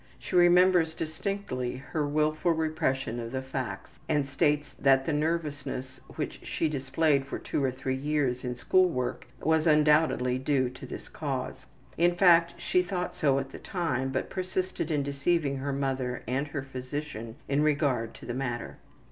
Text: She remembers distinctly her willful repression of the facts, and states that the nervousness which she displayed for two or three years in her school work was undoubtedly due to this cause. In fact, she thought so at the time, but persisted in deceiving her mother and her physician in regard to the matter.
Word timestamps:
She 0.17 0.35
remembers 0.35 0.95
distinctly 0.95 1.75
her 1.77 2.07
willful 2.07 2.53
repression 2.53 3.19
of 3.19 3.31
the 3.31 3.43
facts, 3.43 3.99
and 4.09 4.25
states 4.25 4.73
that 4.79 5.05
the 5.05 5.13
nervousness 5.13 6.01
which 6.15 6.39
she 6.43 6.67
displayed 6.67 7.27
for 7.27 7.37
two 7.37 7.63
or 7.63 7.69
three 7.69 7.95
years 7.97 8.43
in 8.43 8.53
her 8.53 8.55
school 8.55 8.89
work 8.89 9.27
was 9.43 9.67
undoubtedly 9.67 10.39
due 10.39 10.71
to 10.71 10.87
this 10.87 11.07
cause. 11.07 11.67
In 11.99 12.15
fact, 12.15 12.55
she 12.57 12.81
thought 12.81 13.13
so 13.15 13.37
at 13.37 13.51
the 13.51 13.59
time, 13.59 14.09
but 14.09 14.31
persisted 14.31 14.89
in 14.89 15.03
deceiving 15.03 15.57
her 15.57 15.71
mother 15.71 16.23
and 16.27 16.47
her 16.47 16.63
physician 16.63 17.35
in 17.47 17.61
regard 17.61 18.15
to 18.15 18.25
the 18.25 18.33
matter. 18.33 18.77